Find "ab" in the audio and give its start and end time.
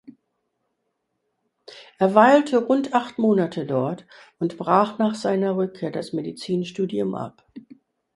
7.13-7.45